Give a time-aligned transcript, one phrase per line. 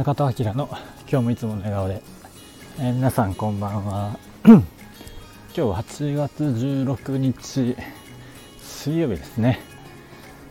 [0.00, 0.66] 中田明の
[1.10, 2.02] 今日もいつもの笑顔で、
[2.78, 4.18] えー、皆さんこんばんは。
[4.46, 4.62] 今
[5.52, 7.76] 日8月16日
[8.62, 9.60] 水曜日ですね、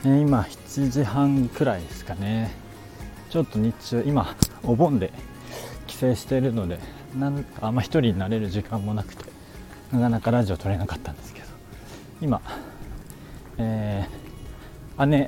[0.04, 2.52] えー、今7時半くらいですかね。
[3.32, 5.12] ちょっと日中今お盆で
[5.88, 6.78] 帰省しているので
[7.18, 9.26] なんかあんま一人になれる時間もなくて
[9.92, 11.48] なかなかラジオ撮れなかったんですけど。
[12.22, 12.40] 今、
[13.58, 15.28] えー、姉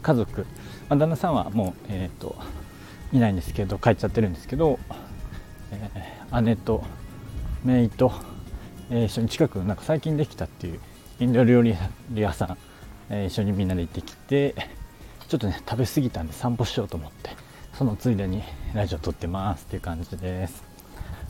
[0.00, 0.46] 家族、
[0.88, 2.34] まあ、旦那さんはもう、えーと、
[3.12, 4.78] いないんですけど帰っちゃってるんですけど、
[5.72, 6.84] えー、姉と
[7.64, 8.12] 姪と、
[8.90, 10.80] えー、一緒に近くなんか最近できたっていう
[11.20, 11.76] インド料理
[12.14, 12.58] 屋さん、
[13.10, 14.54] えー、一緒にみんなで行ってきて
[15.28, 17.30] ちょっとね食べ過ぎたんで散歩しようと思って
[17.74, 18.42] そのついでに
[18.74, 20.64] ラジオ撮ってますっていう感じです。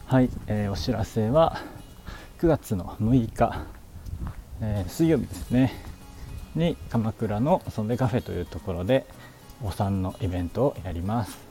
[0.06, 1.60] はい、えー、お知らせは
[2.38, 3.66] 9月の6日、
[4.62, 5.74] えー、水曜日ですね。
[6.54, 9.06] に鎌倉のソンデカフェというところで
[9.62, 11.47] お産のイベントをやります、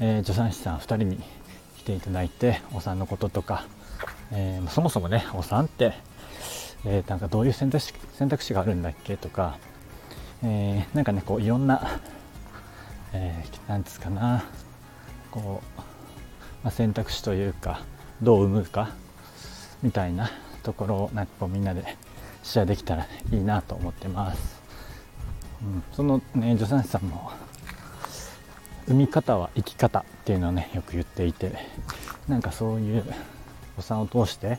[0.00, 1.20] えー、助産師さん2人に
[1.78, 3.66] 来ていただいてお産のこととか、
[4.32, 5.92] えー、そもそもねお産って、
[6.84, 9.58] えー、なんかどういう選択肢選択肢があるんだっけとか、
[10.42, 12.00] えー、なんかねこういろんな、
[13.12, 14.44] えー、なんですかな
[15.30, 15.80] こう、
[16.64, 17.82] まあ、選択肢というか
[18.22, 18.90] どう産むか
[19.82, 20.30] みたいな
[20.62, 21.96] ところをなんかこうみんなで
[22.42, 24.60] シェアできたらいいなと思ってます、
[25.62, 27.32] うん、そのね助産師さんも
[28.86, 31.52] 産み方は生き方っていうのをねよく言っていて
[32.28, 33.04] なんかそういう
[33.78, 34.58] お産を通して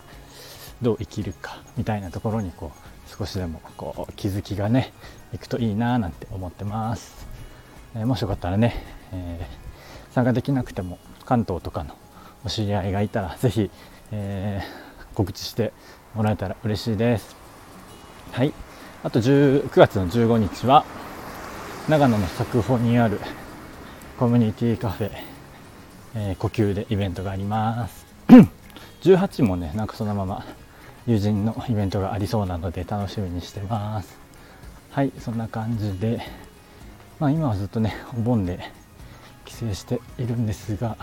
[0.82, 4.94] どう生きるかみたいなところにこう少しでもこう気づきがね
[5.34, 7.28] いくといいななんて思ってます、
[7.96, 11.96] えー、もしよかったらね、えー、参加できなくても関東とかの
[12.44, 13.72] お知り合いがいたら是非、
[14.12, 15.72] えー、告知して
[16.14, 17.36] もらえたら嬉しいです。
[18.32, 18.54] はい。
[19.04, 20.86] あと9月の15日は
[21.90, 23.20] 長野の作保にある
[24.18, 25.12] コミュニティカフェ、
[26.16, 28.06] えー、呼吸でイベントがあります。
[29.04, 30.46] 18もねなんかそのまま
[31.06, 34.18] 友人のイベントがありそうなので楽しみにしてます。
[34.92, 36.22] はいそんな感じで
[37.20, 38.72] まあ今はずっとねお盆で
[39.44, 40.96] 帰省しているんですが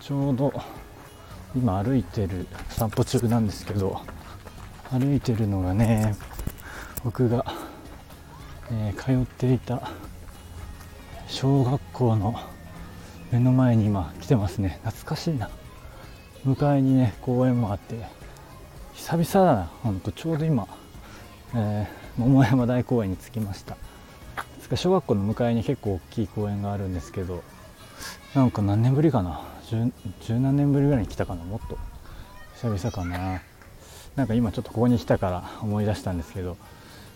[0.00, 0.52] ちょうど
[1.54, 4.02] 今歩いてる散歩中なんですけど
[4.90, 6.16] 歩いてるのがね
[7.04, 7.44] 僕が、
[8.72, 9.90] えー、通っていた
[11.30, 12.34] 小学校の
[13.30, 14.80] 目の前に今来てますね。
[14.84, 15.48] 懐かしいな。
[16.44, 17.94] 向かいにね公園もあって
[18.94, 19.70] 久々だな。
[19.82, 20.66] ほんとちょうど今、
[21.54, 23.76] えー、桃山大公園に着きました。
[24.74, 27.42] 小学校の向かいに結構大きい公園があるんですけど
[28.34, 29.40] なんか何年ぶりかな。
[30.20, 31.78] 十何年ぶりぐらいに来たかなもっと。
[32.56, 33.40] 久々かな。
[34.16, 36.56] なんか今ちょっとここに来たから思い出したんですけど、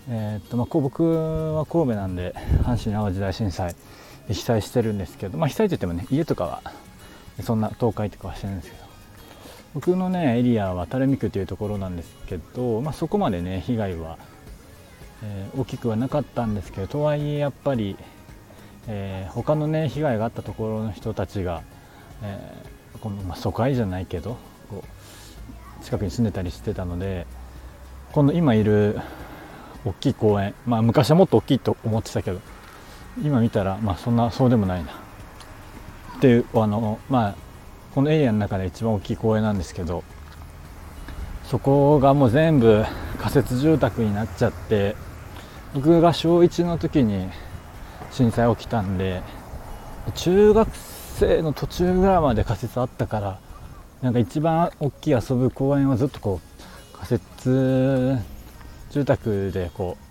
[0.08, 2.32] えー、っとまあ、僕は神戸なんで
[2.62, 3.74] 阪神・淡路大震災
[4.28, 6.62] 被災してるんですけど、まあ、被災といってもね家とかは
[7.42, 8.84] そんな倒壊とかはしてないんですけど。
[9.74, 14.18] 僕のねエリアは垂水区というところなんですけど、まあ、そこまでね被害は、
[15.24, 17.96] えー、大きくはなかったんですけどとはいえやっぱり、
[18.86, 21.62] えー、他のね被害があったところの人たちが、
[22.22, 24.36] えー、このまあ、疎開じゃないけど
[24.70, 24.84] こ
[25.80, 27.26] う近くに住んでたりしてたので
[28.12, 29.00] この今いる
[29.84, 32.40] 大きい公園まあ昔はもっと大きいと思ってたけど
[33.22, 34.92] 今見たらまあそんなそうでもないな。
[36.16, 37.34] っていうあのまあ
[37.94, 40.02] このエリアの中で一番大きい公園なんですけど
[41.44, 42.84] そこがもう全部
[43.18, 44.96] 仮設住宅になっちゃって
[45.74, 47.28] 僕が小1の時に
[48.10, 49.22] 震災起きたんで
[50.14, 53.40] 中学生の途中ぐらいまで仮設あったから
[54.02, 58.18] なんか一番大きい遊ぶ公園はずっとこう仮設
[58.90, 60.03] 住宅でこう、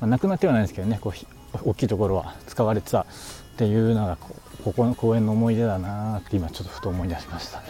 [0.00, 3.06] まあ、なくなってはないんですけどねこう大きいところは使われてたっ
[3.56, 4.16] ていうのが
[4.64, 7.66] ここの公園の思い出だなって今ちょっとふと思い出しましたね。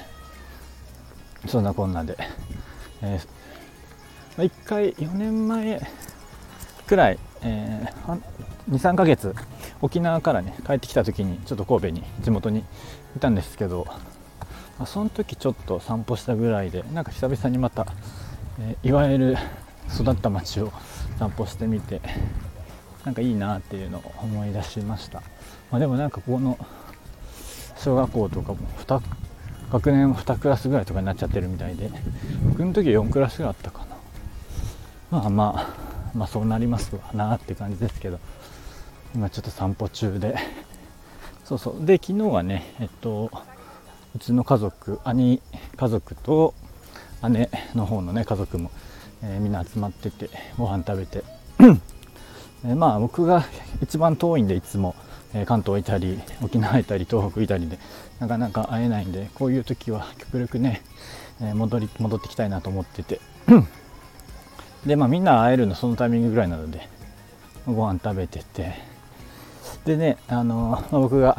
[1.46, 2.16] そんなこんなで、
[3.02, 5.80] えー、1回4年前
[6.86, 8.20] くらい、えー、
[8.70, 9.34] 23ヶ月
[9.80, 12.64] 沖縄からね帰ってきた時にちょっと神戸に地元に
[13.16, 13.86] いたんですけど
[14.78, 17.86] まあ、その時ちょっと散歩したぐらいでなんか久々にまた、
[18.60, 19.36] えー、いわゆる
[19.94, 20.72] 育った町を
[21.18, 22.00] 散歩してみて
[23.04, 25.22] なんかいいなっていうのを思い出しました、
[25.70, 26.58] まあ、でもなんかここの
[27.76, 29.00] 小学校とかも2
[29.70, 31.90] 学年2クラスぐらいとかになっちゃってるみたいで
[32.48, 33.96] 僕の時は4クラスぐらいあったかな。
[35.10, 35.74] まあまあ
[36.16, 38.18] まあそうなりますわなって感じですけど
[39.14, 40.36] 今ちょっと散歩中で。
[41.44, 41.84] そうそう。
[41.84, 43.30] で昨日はねえっと
[44.14, 45.40] うちの家族兄
[45.76, 46.54] 家族と
[47.28, 48.70] 姉の方のね家族も、
[49.22, 51.24] えー、みんな集まっててご飯食べて。
[52.64, 53.44] えまあ僕が
[53.82, 54.94] 一番遠いんでいつも。
[55.34, 57.78] え関東いたり沖縄いたり東北いたりで
[58.20, 60.82] なかなか会えないんでこういう時は極力ね、
[61.40, 63.20] え戻り戻ってきたいなと思ってて。
[64.86, 66.88] でまあみんな会えるのそのタイミングぐらいなので
[67.66, 68.74] ご飯食べてて。
[69.84, 71.38] でねあの、まあ、僕が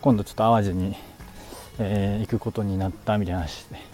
[0.00, 0.96] 今度ちょっと淡路に、
[1.78, 3.89] えー、行くことになったみたいな話で。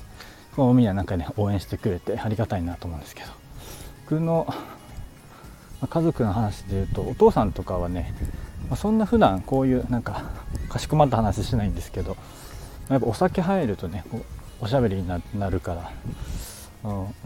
[0.56, 3.46] こうみんななんかね応援してくれてありがたいなと思うんですけど。
[4.08, 4.46] 僕の
[5.90, 8.14] 家族の話でいうとお父さんとかはね、
[8.68, 10.30] まあ、そんな普段こういうなんか
[10.68, 12.16] かしこまった話しないんですけど
[12.88, 14.04] やっぱお酒入るとね
[14.60, 15.20] おしゃべりにな
[15.50, 15.90] るから、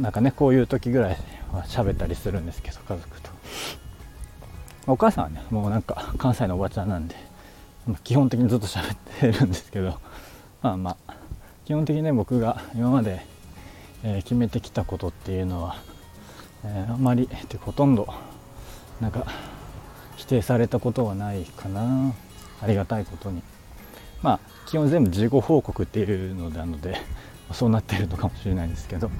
[0.00, 1.18] なんかねこういう時ぐらい
[1.52, 3.30] は喋ったりするんですけど家族と。
[4.86, 7.14] お母さんはねもうなんか関西のおばちゃんなんで
[8.02, 10.00] 基本的にずっと喋ってるんですけど
[10.62, 11.14] まあまあ
[11.70, 13.24] 基本的にね僕が今まで、
[14.02, 15.76] えー、決めてきたことっていうのは、
[16.64, 18.12] えー、あまりってほとんど
[19.00, 19.24] なんか
[20.16, 22.12] 否定されたことはないかな。
[22.60, 23.40] ありがたいことに。
[24.20, 26.96] まあ基本全部事後報告っていうのなので
[27.54, 29.06] そうなってるのかもしれないんですけど。
[29.06, 29.10] い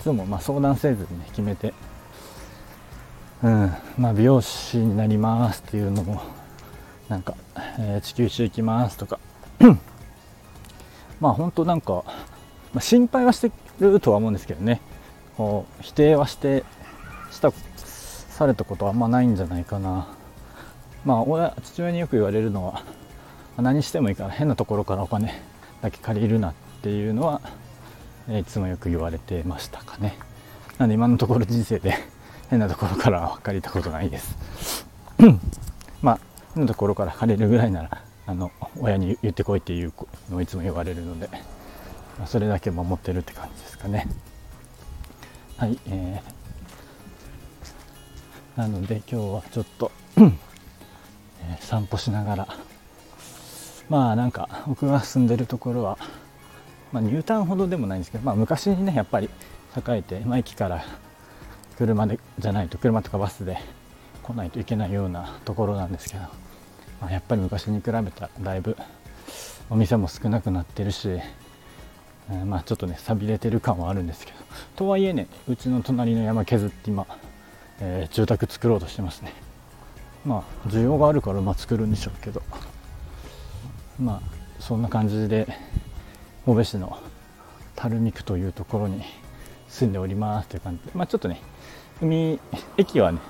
[0.00, 1.74] つもま相談せずにね決めて
[3.42, 6.22] うんまあ美容師になりますっていうのも
[7.10, 7.34] なんか、
[7.78, 9.18] えー、地球一周行きますとか
[11.20, 12.04] まあ本当なんか、
[12.72, 14.80] まあ、心配はしてるとは思うんですけどね。
[15.36, 16.64] こう否定はして
[17.30, 20.08] したされたことはあんまないんじゃないかな。
[21.04, 22.82] まあ親父親によく言われるのは
[23.56, 25.42] 何してもいいから変なところからお金
[25.80, 27.40] だけ借りるなっていうのは、
[28.28, 30.16] いつもよく言われてましたかね。
[30.78, 31.94] なんで今のところ人生で
[32.50, 34.86] 変なところからは借りたことないです。
[36.02, 36.20] まあ
[36.54, 39.92] 変なところから借りるぐらいならあの親に言ってこいっていう
[40.28, 41.30] のをいつも言われるので、
[42.18, 44.06] まあ、それだけ守ってるって感じですかね。
[45.56, 52.48] はい、えー、なので今日はちょっとえ散歩しながら
[53.88, 55.96] まあなんか僕が住んでるところは、
[56.92, 59.30] まあ、ニュータウンほどでもないんですけど、まあ、昔にねやっぱり
[59.74, 60.84] 栄えて、まあ、駅から
[61.78, 63.56] 車でじゃないと車とかバスで
[64.22, 66.24] 来ないといけないようなところなんですけど、
[67.00, 68.76] まあ、やっぱり昔に比べたらだいぶ
[69.70, 74.38] お店も少なくなってるし、えー、まあちょっとね寂れてる感はあるんですけど。
[74.76, 77.06] とはいえねうちの隣の山削って今、
[77.80, 79.32] えー、住宅作ろうとしてますね。
[80.24, 82.42] まあ需要があるからまあ作るんでしょうけど。
[84.00, 85.46] まあそんな感じで
[86.44, 86.98] 神戸市の
[87.76, 89.02] 垂水区というところに
[89.68, 90.92] 住んでおりますという感じで。
[90.94, 91.40] まあちょっとね
[92.00, 92.40] 海
[92.76, 93.20] 駅はね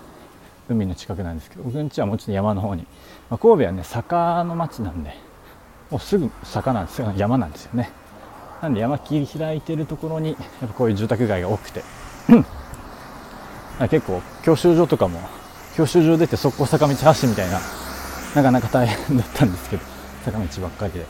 [0.69, 2.83] 海の近くなんですけど僕ん家はもうちょっと山の方に、
[3.31, 5.15] まあ、神戸はね坂の町なんで
[5.91, 7.13] もうすぐ坂なんですよ。
[7.17, 7.91] 山なんですよね。
[8.61, 11.83] なんで山切り開いてるところにやっぱこういう住宅街が多くて。
[13.89, 15.21] 結構教習所とかも
[15.77, 17.61] 教習所出て速攻坂道走みたいな
[18.35, 19.83] なかなか大変だったんですけど
[20.25, 21.07] 坂道ばっかりで、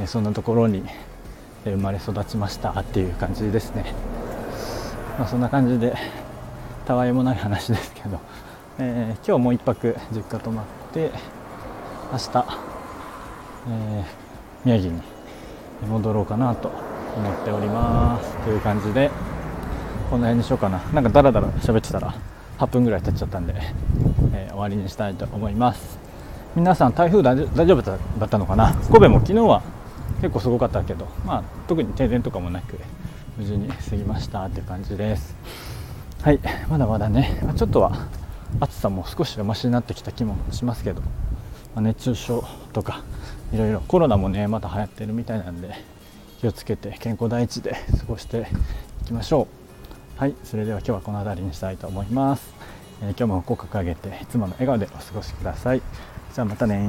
[0.00, 0.82] えー、そんなところに
[1.64, 3.92] 生まれ育ちましたっていう感じですね、
[5.18, 5.94] まあ、そんな感じで
[6.86, 8.18] たわいもない話ですけど。
[8.80, 11.10] えー、今日も1泊実家泊まって
[12.12, 12.44] 明日、
[13.70, 14.04] えー、
[14.64, 15.02] 宮城に
[15.88, 16.68] 戻ろうかなと
[17.16, 18.36] 思っております。
[18.44, 19.10] という感じで
[20.08, 20.78] この辺にしようかな。
[20.92, 22.14] なんかダラダラ喋ってたら
[22.58, 23.54] 8分ぐらい経っちゃったんで、
[24.32, 25.98] えー、終わりにしたいと思います。
[26.54, 28.74] 皆さん台風大丈夫だったのかな？
[28.74, 29.62] 神戸も昨日は
[30.20, 32.78] 結構すごかったけど、まあ、特に停電とかもなく
[33.36, 35.34] 無事に過ぎましたっていう感じです。
[36.22, 38.06] はいまだまだねちょっとは
[38.60, 41.08] 暑さも少しはマシになってきた気もしますけど、ま
[41.76, 43.02] あ、熱中症とか
[43.52, 45.74] いろいろコロナもねまた流行ってるみたいなんで
[46.40, 48.48] 気をつけて健康第一で過ごして
[49.02, 49.48] いきましょ
[50.16, 50.20] う。
[50.20, 52.52] はいそれでは今日はこの辺りにしたいと思います、
[53.02, 55.82] えー、今日も口角上げていつもの笑顔でお過ごしください。
[56.34, 56.88] じゃあまたね